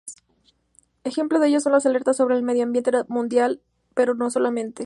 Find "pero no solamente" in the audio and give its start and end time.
3.93-4.79